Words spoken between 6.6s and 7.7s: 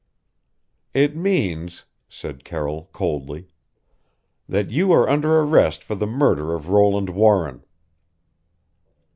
Roland Warren!"